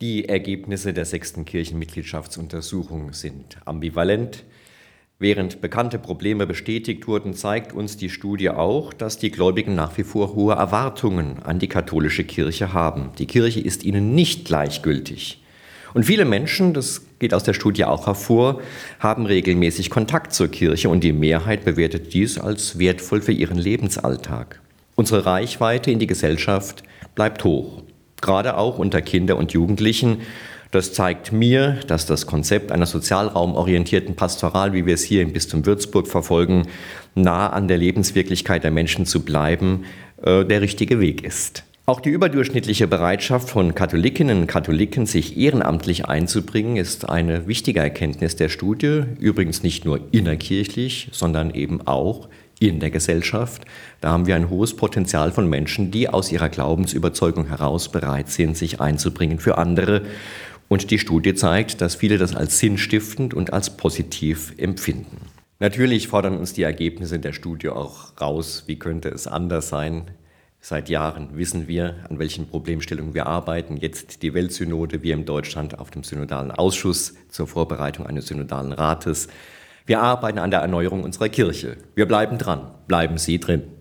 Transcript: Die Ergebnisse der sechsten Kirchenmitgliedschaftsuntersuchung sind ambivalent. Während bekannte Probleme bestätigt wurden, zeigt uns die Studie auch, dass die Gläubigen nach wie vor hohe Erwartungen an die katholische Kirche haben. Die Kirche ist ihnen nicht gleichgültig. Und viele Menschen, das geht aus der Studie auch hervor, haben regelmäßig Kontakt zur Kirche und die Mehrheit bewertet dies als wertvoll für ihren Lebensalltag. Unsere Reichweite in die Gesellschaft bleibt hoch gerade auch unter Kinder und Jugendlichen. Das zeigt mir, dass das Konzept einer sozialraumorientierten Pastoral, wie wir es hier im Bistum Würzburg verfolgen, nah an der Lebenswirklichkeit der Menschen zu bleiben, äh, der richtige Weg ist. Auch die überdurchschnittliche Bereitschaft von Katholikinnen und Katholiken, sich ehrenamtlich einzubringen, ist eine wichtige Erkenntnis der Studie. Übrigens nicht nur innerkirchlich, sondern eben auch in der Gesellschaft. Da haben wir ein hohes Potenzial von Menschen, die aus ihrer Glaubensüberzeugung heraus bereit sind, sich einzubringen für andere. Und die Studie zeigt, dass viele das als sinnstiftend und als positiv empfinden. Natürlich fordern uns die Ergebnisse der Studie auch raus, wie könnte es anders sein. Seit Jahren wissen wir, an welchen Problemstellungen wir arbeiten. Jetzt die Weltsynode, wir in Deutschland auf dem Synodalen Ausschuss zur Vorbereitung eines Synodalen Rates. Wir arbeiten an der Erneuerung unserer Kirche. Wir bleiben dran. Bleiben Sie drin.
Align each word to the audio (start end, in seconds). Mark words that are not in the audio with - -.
Die 0.00 0.28
Ergebnisse 0.28 0.92
der 0.92 1.04
sechsten 1.04 1.44
Kirchenmitgliedschaftsuntersuchung 1.44 3.12
sind 3.12 3.58
ambivalent. 3.64 4.42
Während 5.20 5.60
bekannte 5.60 6.00
Probleme 6.00 6.48
bestätigt 6.48 7.06
wurden, 7.06 7.32
zeigt 7.32 7.72
uns 7.72 7.96
die 7.96 8.10
Studie 8.10 8.50
auch, 8.50 8.92
dass 8.92 9.18
die 9.18 9.30
Gläubigen 9.30 9.76
nach 9.76 9.96
wie 9.96 10.02
vor 10.02 10.34
hohe 10.34 10.54
Erwartungen 10.54 11.40
an 11.44 11.60
die 11.60 11.68
katholische 11.68 12.24
Kirche 12.24 12.72
haben. 12.72 13.12
Die 13.18 13.26
Kirche 13.26 13.60
ist 13.60 13.84
ihnen 13.84 14.16
nicht 14.16 14.44
gleichgültig. 14.44 15.44
Und 15.94 16.02
viele 16.02 16.24
Menschen, 16.24 16.74
das 16.74 17.06
geht 17.20 17.32
aus 17.32 17.44
der 17.44 17.54
Studie 17.54 17.84
auch 17.84 18.08
hervor, 18.08 18.60
haben 18.98 19.26
regelmäßig 19.26 19.90
Kontakt 19.90 20.32
zur 20.32 20.48
Kirche 20.48 20.88
und 20.88 21.04
die 21.04 21.12
Mehrheit 21.12 21.64
bewertet 21.64 22.12
dies 22.14 22.36
als 22.36 22.80
wertvoll 22.80 23.22
für 23.22 23.30
ihren 23.30 23.58
Lebensalltag. 23.58 24.60
Unsere 24.96 25.24
Reichweite 25.24 25.92
in 25.92 26.00
die 26.00 26.08
Gesellschaft 26.08 26.82
bleibt 27.14 27.44
hoch 27.44 27.83
gerade 28.24 28.56
auch 28.56 28.78
unter 28.78 29.00
Kinder 29.00 29.36
und 29.36 29.52
Jugendlichen. 29.52 30.22
Das 30.72 30.92
zeigt 30.92 31.30
mir, 31.30 31.78
dass 31.86 32.04
das 32.04 32.26
Konzept 32.26 32.72
einer 32.72 32.86
sozialraumorientierten 32.86 34.16
Pastoral, 34.16 34.72
wie 34.72 34.86
wir 34.86 34.94
es 34.94 35.04
hier 35.04 35.22
im 35.22 35.32
Bistum 35.32 35.64
Würzburg 35.66 36.08
verfolgen, 36.08 36.66
nah 37.14 37.48
an 37.50 37.68
der 37.68 37.78
Lebenswirklichkeit 37.78 38.64
der 38.64 38.72
Menschen 38.72 39.06
zu 39.06 39.24
bleiben, 39.24 39.84
äh, 40.22 40.44
der 40.44 40.62
richtige 40.62 40.98
Weg 40.98 41.22
ist. 41.22 41.62
Auch 41.86 42.00
die 42.00 42.08
überdurchschnittliche 42.08 42.88
Bereitschaft 42.88 43.50
von 43.50 43.74
Katholikinnen 43.74 44.40
und 44.40 44.46
Katholiken, 44.46 45.04
sich 45.04 45.36
ehrenamtlich 45.36 46.06
einzubringen, 46.06 46.76
ist 46.76 47.08
eine 47.08 47.46
wichtige 47.46 47.80
Erkenntnis 47.80 48.36
der 48.36 48.48
Studie. 48.48 49.02
Übrigens 49.20 49.62
nicht 49.62 49.84
nur 49.84 50.00
innerkirchlich, 50.10 51.10
sondern 51.12 51.52
eben 51.52 51.86
auch 51.86 52.28
in 52.60 52.80
der 52.80 52.90
Gesellschaft. 52.90 53.64
Da 54.00 54.10
haben 54.10 54.26
wir 54.26 54.36
ein 54.36 54.50
hohes 54.50 54.76
Potenzial 54.76 55.32
von 55.32 55.48
Menschen, 55.48 55.90
die 55.90 56.08
aus 56.08 56.32
ihrer 56.32 56.48
Glaubensüberzeugung 56.48 57.46
heraus 57.46 57.90
bereit 57.90 58.28
sind, 58.28 58.56
sich 58.56 58.80
einzubringen 58.80 59.38
für 59.38 59.58
andere. 59.58 60.02
Und 60.68 60.90
die 60.90 60.98
Studie 60.98 61.34
zeigt, 61.34 61.80
dass 61.80 61.94
viele 61.94 62.18
das 62.18 62.34
als 62.34 62.58
sinnstiftend 62.58 63.34
und 63.34 63.52
als 63.52 63.76
positiv 63.76 64.54
empfinden. 64.56 65.18
Natürlich 65.60 66.08
fordern 66.08 66.36
uns 66.36 66.52
die 66.52 66.62
Ergebnisse 66.62 67.18
der 67.18 67.32
Studie 67.32 67.68
auch 67.68 68.20
raus, 68.20 68.64
wie 68.66 68.78
könnte 68.78 69.08
es 69.08 69.26
anders 69.26 69.68
sein. 69.68 70.10
Seit 70.60 70.88
Jahren 70.88 71.36
wissen 71.36 71.68
wir, 71.68 71.96
an 72.08 72.18
welchen 72.18 72.48
Problemstellungen 72.48 73.12
wir 73.12 73.26
arbeiten. 73.26 73.76
Jetzt 73.76 74.22
die 74.22 74.32
Weltsynode, 74.32 75.02
wir 75.02 75.12
in 75.12 75.26
Deutschland 75.26 75.78
auf 75.78 75.90
dem 75.90 76.02
Synodalen 76.02 76.50
Ausschuss 76.50 77.14
zur 77.28 77.46
Vorbereitung 77.46 78.06
eines 78.06 78.28
Synodalen 78.28 78.72
Rates. 78.72 79.28
Wir 79.86 80.00
arbeiten 80.00 80.38
an 80.38 80.50
der 80.50 80.60
Erneuerung 80.60 81.04
unserer 81.04 81.28
Kirche. 81.28 81.76
Wir 81.94 82.06
bleiben 82.06 82.38
dran. 82.38 82.70
Bleiben 82.88 83.18
Sie 83.18 83.38
drin. 83.38 83.73